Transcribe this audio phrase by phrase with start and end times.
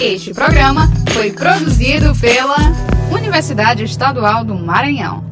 [0.00, 2.56] Este programa foi produzido pela
[3.10, 5.24] Universidade Estadual do Maranhão.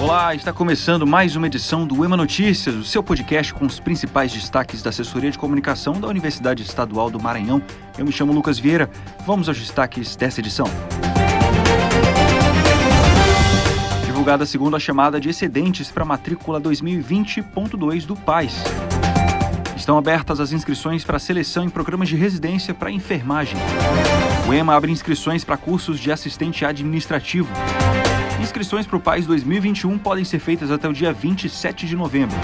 [0.00, 4.32] Olá, está começando mais uma edição do EMA Notícias, o seu podcast com os principais
[4.32, 7.62] destaques da assessoria de comunicação da Universidade Estadual do Maranhão.
[7.96, 8.90] Eu me chamo Lucas Vieira.
[9.24, 10.66] Vamos aos destaques dessa edição.
[14.04, 18.64] Divulgada a segunda chamada de excedentes para a matrícula 2020.2 do PAIS.
[19.82, 23.58] Estão abertas as inscrições para seleção em programas de residência para enfermagem.
[24.48, 27.52] O EMA abre inscrições para cursos de assistente administrativo.
[28.40, 32.36] Inscrições para o PAIS 2021 podem ser feitas até o dia 27 de novembro.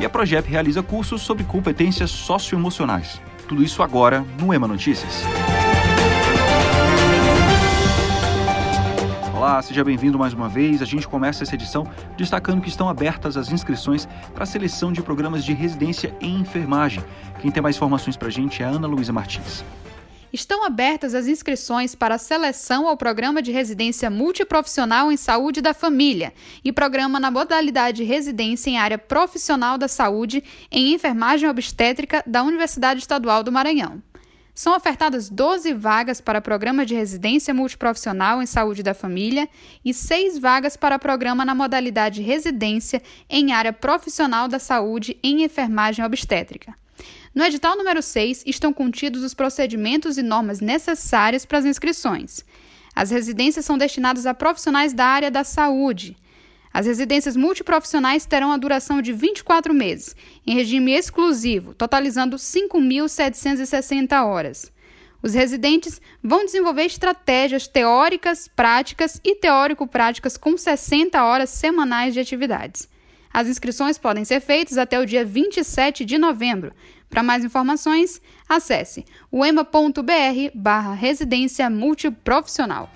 [0.00, 3.20] E a Progep realiza cursos sobre competências socioemocionais.
[3.46, 5.22] Tudo isso agora no EMA Notícias.
[9.46, 10.82] Olá, seja bem-vindo mais uma vez.
[10.82, 11.86] A gente começa essa edição
[12.16, 17.00] destacando que estão abertas as inscrições para a seleção de programas de residência em enfermagem.
[17.40, 19.64] Quem tem mais informações para a gente é a Ana Luísa Martins.
[20.32, 25.72] Estão abertas as inscrições para a seleção ao programa de residência multiprofissional em saúde da
[25.72, 26.32] família
[26.64, 32.98] e programa na modalidade residência em área profissional da saúde em enfermagem obstétrica da Universidade
[32.98, 34.02] Estadual do Maranhão.
[34.56, 39.46] São ofertadas 12 vagas para programa de residência multiprofissional em saúde da família
[39.84, 46.02] e 6 vagas para programa na modalidade residência em área profissional da saúde em enfermagem
[46.02, 46.74] obstétrica.
[47.34, 52.42] No edital número 6 estão contidos os procedimentos e normas necessárias para as inscrições.
[52.94, 56.16] As residências são destinadas a profissionais da área da saúde.
[56.76, 60.14] As residências multiprofissionais terão a duração de 24 meses,
[60.46, 64.70] em regime exclusivo, totalizando 5.760 horas.
[65.22, 72.86] Os residentes vão desenvolver estratégias teóricas, práticas e teórico-práticas com 60 horas semanais de atividades.
[73.32, 76.74] As inscrições podem ser feitas até o dia 27 de novembro.
[77.08, 79.02] Para mais informações, acesse
[79.32, 82.90] uema.br barra residência multiprofissional.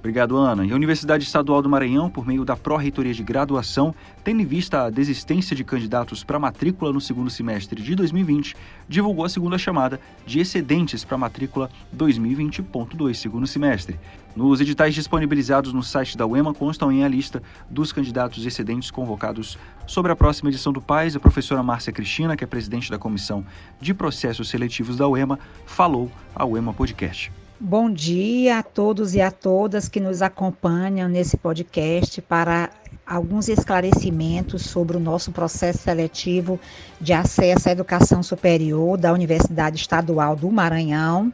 [0.00, 0.64] Obrigado, Ana.
[0.64, 3.94] E a Universidade Estadual do Maranhão, por meio da Pró-Reitoria de Graduação,
[4.24, 8.56] tendo em vista a desistência de candidatos para matrícula no segundo semestre de 2020,
[8.88, 14.00] divulgou a segunda chamada de excedentes para matrícula 2020.2 segundo semestre.
[14.34, 19.58] Nos editais disponibilizados no site da UEMA constam em a lista dos candidatos excedentes convocados
[19.86, 21.14] sobre a próxima edição do PAIS.
[21.14, 23.44] A professora Márcia Cristina, que é presidente da Comissão
[23.78, 27.30] de Processos Seletivos da UEMA, falou ao UEMA Podcast.
[27.62, 32.70] Bom dia a todos e a todas que nos acompanham nesse podcast para
[33.06, 36.58] alguns esclarecimentos sobre o nosso processo seletivo
[36.98, 41.30] de acesso à educação superior da Universidade Estadual do Maranhão,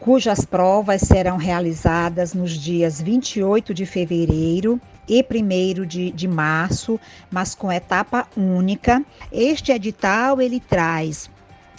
[0.00, 6.98] cujas provas serão realizadas nos dias 28 de fevereiro e 1 de, de março,
[7.30, 9.04] mas com etapa única.
[9.30, 11.30] Este edital ele traz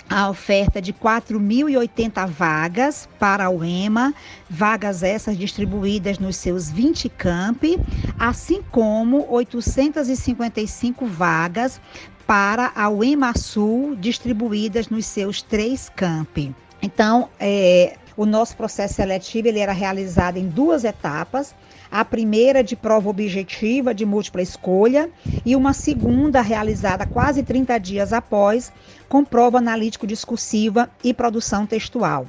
[0.09, 4.13] a oferta de 4.080 vagas para o EMA,
[4.49, 7.79] vagas essas distribuídas nos seus 20 campi,
[8.19, 11.81] assim como 855 vagas
[12.27, 16.55] para a UEMA Sul, distribuídas nos seus três campi.
[16.81, 21.53] Então, é, o nosso processo seletivo ele era realizado em duas etapas
[21.91, 25.09] a primeira de prova objetiva de múltipla escolha
[25.46, 28.72] e uma segunda realizada quase 30 dias após,
[29.07, 32.25] com prova analítico-discursiva e produção textual.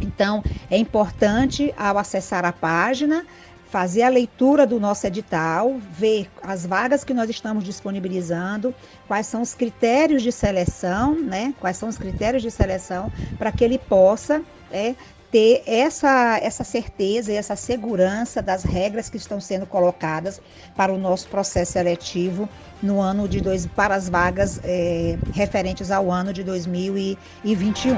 [0.00, 3.26] Então, é importante, ao acessar a página,
[3.72, 8.74] fazer a leitura do nosso edital, ver as vagas que nós estamos disponibilizando,
[9.08, 11.54] quais são os critérios de seleção, né?
[11.58, 14.94] Quais são os critérios de seleção para que ele possa é,
[15.32, 20.42] ter essa, essa certeza e essa segurança das regras que estão sendo colocadas
[20.76, 22.46] para o nosso processo seletivo
[22.82, 27.96] no ano de dois, para as vagas é, referentes ao ano de 2021.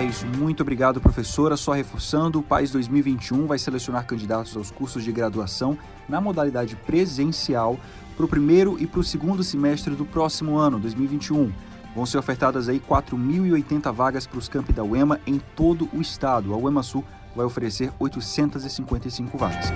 [0.00, 1.58] É muito obrigado, professora.
[1.58, 5.76] Só reforçando, o PAIS 2021 vai selecionar candidatos aos cursos de graduação
[6.08, 7.78] na modalidade presencial
[8.16, 11.52] para o primeiro e para o segundo semestre do próximo ano, 2021.
[11.94, 16.54] Vão ser ofertadas aí 4.080 vagas para os campi da UEMA em todo o estado.
[16.54, 17.04] A UEMA Sul
[17.34, 19.66] vai oferecer 855 vagas.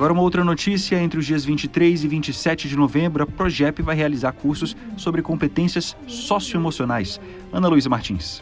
[0.01, 3.95] Agora, uma outra notícia: entre os dias 23 e 27 de novembro, a Progep vai
[3.95, 7.21] realizar cursos sobre competências socioemocionais.
[7.53, 8.41] Ana Luísa Martins.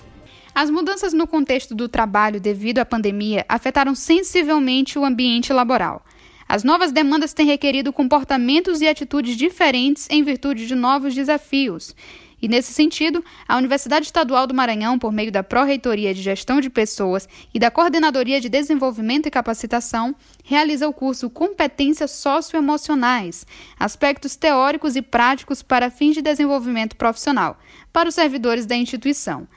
[0.55, 6.01] As mudanças no contexto do trabalho devido à pandemia afetaram sensivelmente o ambiente laboral.
[6.47, 11.93] As novas demandas têm requerido comportamentos e atitudes diferentes em virtude de novos desafios.
[12.41, 16.69] E, nesse sentido, a Universidade Estadual do Maranhão, por meio da Pró-Reitoria de Gestão de
[16.69, 23.45] Pessoas e da Coordenadoria de Desenvolvimento e Capacitação, realiza o curso Competências Socioemocionais,
[23.77, 27.59] aspectos teóricos e práticos para fins de desenvolvimento profissional,
[27.91, 29.47] para os servidores da instituição.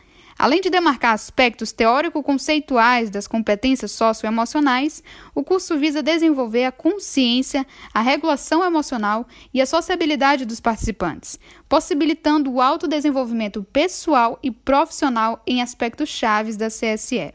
[0.43, 5.00] Além de demarcar aspectos teórico-conceituais das competências socioemocionais,
[5.37, 9.25] o curso visa desenvolver a consciência, a regulação emocional
[9.55, 16.67] e a sociabilidade dos participantes, possibilitando o autodesenvolvimento pessoal e profissional em aspectos chaves da
[16.67, 17.33] CSE.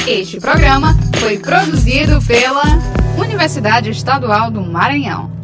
[0.07, 2.63] Este programa foi produzido pela
[3.17, 5.38] Universidade Estadual do Maranhão.